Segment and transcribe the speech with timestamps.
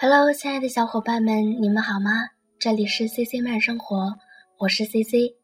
[0.00, 2.28] Hello，亲爱的小伙伴们，你们好吗？
[2.56, 4.14] 这里是 C C 慢生活，
[4.56, 5.34] 我是 C C。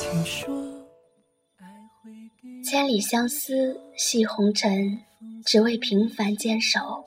[0.00, 0.52] 听说，
[2.64, 4.98] 千里相思系红尘，
[5.44, 7.04] 只为平凡坚守。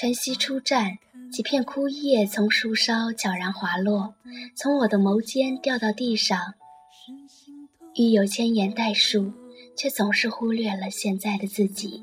[0.00, 0.96] 晨曦初绽，
[1.30, 4.14] 几片枯叶从树梢悄然滑落，
[4.54, 6.54] 从我的眸间掉到地上。
[7.94, 9.30] 欲有千言代述，
[9.76, 12.02] 却总是忽略了现在的自己。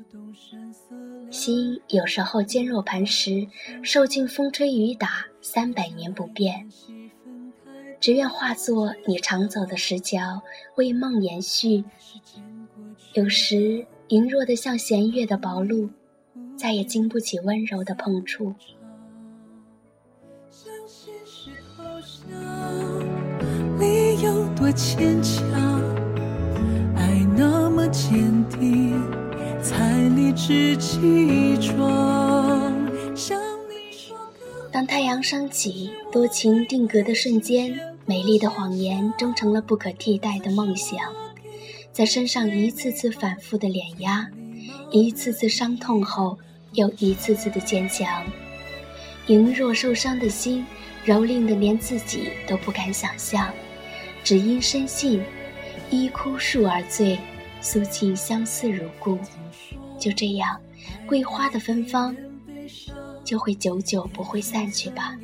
[1.32, 3.44] 心有时候坚若磐石，
[3.82, 6.70] 受尽风吹雨打，三百年不变。
[7.98, 10.40] 只愿化作你常走的石桥，
[10.76, 11.82] 为梦延续。
[13.14, 15.90] 有时羸弱的像弦月的薄露。
[16.58, 18.52] 再也经不起温柔的碰触。
[23.78, 25.40] 你有多坚强？
[26.96, 29.00] 爱那么坚定，
[29.62, 32.88] 才理直气壮。
[34.72, 40.98] 当太阳升起，多情定格的瞬间，美丽的谎言终成了不可替代的梦想，
[41.92, 44.28] 在身上一次次反复的碾压，
[44.90, 46.36] 一次次伤痛后。
[46.72, 48.24] 又一次次的坚强，
[49.26, 50.64] 羸弱受伤的心，
[51.06, 53.52] 蹂躏的连自己都不敢想象，
[54.22, 55.22] 只因深信，
[55.90, 57.18] 一枯树而醉，
[57.60, 59.18] 诉尽相思如故。
[59.98, 60.60] 就这样，
[61.06, 62.14] 桂花的芬芳，
[63.24, 65.18] 就会久久不会散去吧。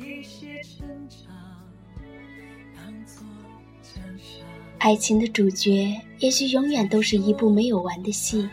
[4.79, 8.47] 爱情的主角，也许永远都是一部没有完的戏。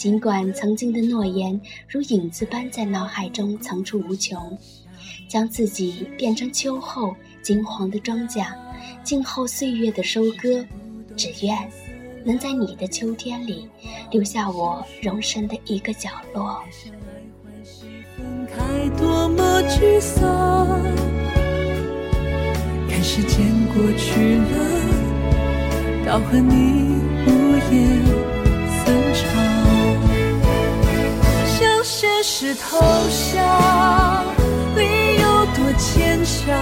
[0.00, 4.58] 尽管曾经的诺言如影子般在脑海中层出不穷，
[5.28, 8.46] 将自己变成秋后金黄的庄稼，
[9.04, 10.64] 静候岁月的收割。
[11.18, 11.54] 只愿
[12.24, 13.68] 能在你的秋天里
[14.10, 16.62] 留下我容身的一个角落。
[18.96, 20.66] 多么沮丧，
[22.88, 24.54] 看时间过去了，
[26.06, 27.28] 到和你无
[27.70, 28.39] 言
[32.22, 32.78] 是投
[33.32, 34.24] 降，
[34.76, 36.54] 理由多坚强，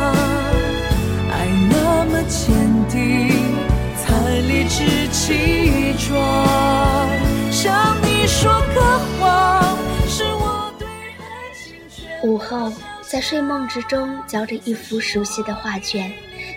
[1.32, 2.54] 爱那么坚
[2.88, 3.28] 定，
[3.96, 7.08] 才理直气壮。
[7.50, 8.80] 向你说个
[9.18, 9.76] 谎，
[10.06, 11.74] 是我对爱情
[12.22, 16.12] 午后，在睡梦之中，嚼着一幅熟悉的画卷，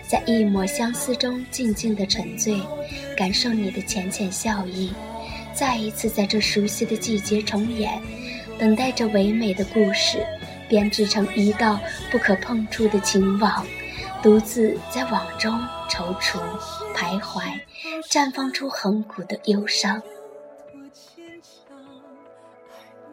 [0.06, 2.62] 在一抹相思中静静的沉醉，
[3.16, 4.92] 感受你的浅浅笑意，
[5.52, 8.00] 再一次在这熟悉的季节重演。
[8.62, 10.24] 等待着唯美的故事，
[10.68, 11.80] 编织成一道
[12.12, 13.66] 不可碰触的情网，
[14.22, 15.52] 独自在网中
[15.90, 16.38] 踌躇
[16.94, 17.42] 徘徊，
[18.08, 20.00] 绽放出恒古的忧伤。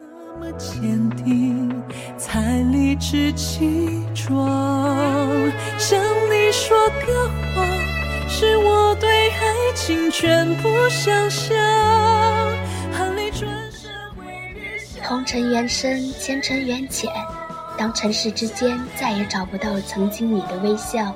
[0.04, 1.82] 那么坚定，
[2.16, 4.46] 才理直气壮。
[5.76, 6.00] 向
[6.30, 7.66] 你说个谎，
[8.28, 12.29] 是我对爱情全部想象。
[15.10, 17.10] 红尘缘深，前尘缘浅。
[17.76, 21.12] 当尘世之间再也找不到曾经你的微笑，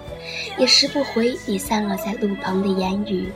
[0.58, 3.32] 也拾不回你散落在路旁的言语，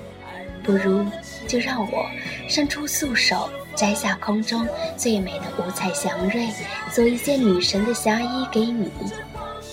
[0.64, 1.06] 不如
[1.46, 2.04] 就让我
[2.48, 6.48] 伸出素手，摘下空中最美的五彩祥瑞，
[6.92, 8.90] 做一件女神的霞衣给你，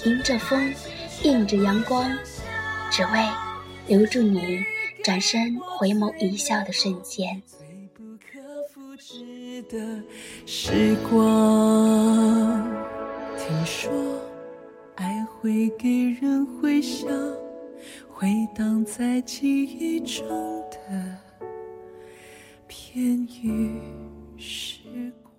[0.04, 0.72] 迎着风，
[1.24, 2.16] 映着阳光，
[2.92, 3.28] 只为
[3.88, 4.64] 留住你
[5.04, 7.42] 转身回眸一笑的瞬间。
[9.64, 10.02] 的
[10.46, 12.64] 时光，
[13.38, 13.92] 听说
[14.96, 15.90] 爱会给
[16.22, 17.08] 人回响，
[18.10, 20.28] 回荡在记忆中
[20.72, 21.18] 的
[22.68, 23.82] 片语
[24.38, 24.80] 时
[25.24, 25.34] 光。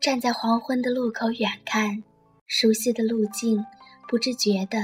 [0.00, 2.02] 站在黄昏的路口远看，
[2.46, 3.64] 熟悉的路径，
[4.08, 4.78] 不知觉的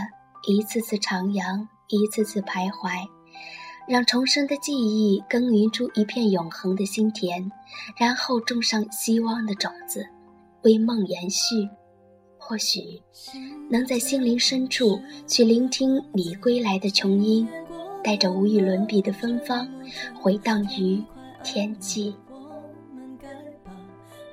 [0.46, 3.08] 一次次徜徉，一次次徘徊。
[3.86, 7.50] 让重生的记忆耕耘出一片永恒的心田，
[7.98, 10.06] 然后种上希望的种子，
[10.62, 11.69] 为梦延续。
[12.38, 13.00] 或许
[13.70, 17.48] 能在心灵深处去聆听你归来的琼音，
[18.02, 19.66] 带着无与伦比的芬芳，
[20.14, 21.02] 回荡于
[21.42, 22.14] 天际。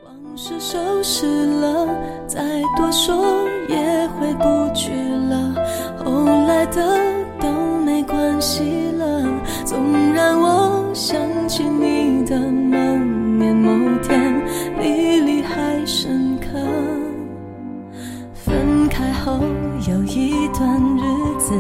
[0.04, 1.88] 往事收拾了，
[2.28, 5.56] 再多说也回不去了。
[6.04, 7.00] 后来的
[7.40, 7.50] 都
[7.86, 8.81] 没关系。
[9.72, 12.78] 总让我想起你的某
[13.38, 14.44] 年某天
[14.78, 16.60] 比例还深刻
[18.34, 19.40] 分开后
[19.88, 21.58] 有一段日子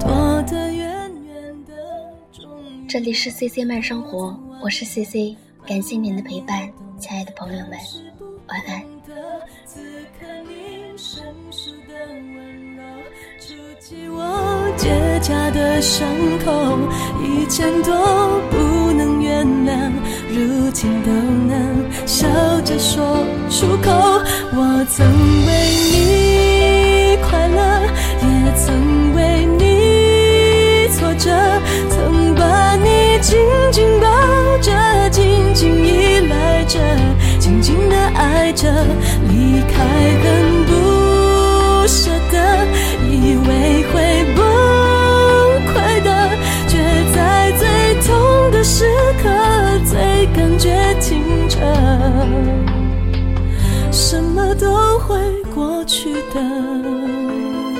[0.00, 1.74] 拖得远远的
[2.88, 5.36] 这里是 cc 慢生活我是 cc
[5.66, 6.66] 感谢您的陪伴
[6.98, 7.72] 亲爱的朋友们
[8.48, 8.89] 晚安。
[14.80, 14.88] 结
[15.20, 16.08] 痂的伤
[16.42, 16.78] 口，
[17.22, 17.92] 以前都
[18.50, 19.92] 不能原谅，
[20.30, 22.26] 如今都能笑
[22.64, 23.92] 着说出口。
[24.54, 25.06] 我曾
[25.46, 25.52] 为
[25.92, 27.60] 你快乐，
[28.22, 31.30] 也曾为你挫折，
[31.90, 33.38] 曾把你紧
[33.70, 34.08] 紧抱
[34.62, 34.72] 着，
[35.10, 36.78] 紧紧依赖着，
[37.38, 38.66] 紧紧的爱着，
[39.28, 39.84] 离开
[40.24, 40.39] 的
[53.90, 55.18] 什么都会
[55.54, 57.79] 过去的。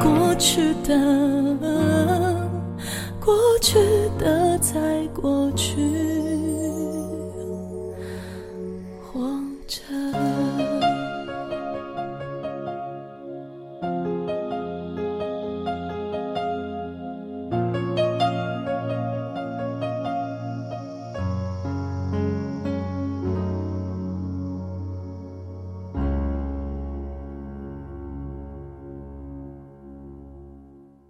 [0.00, 0.96] 过去的，
[3.20, 3.78] 过去
[4.18, 5.76] 的在过去，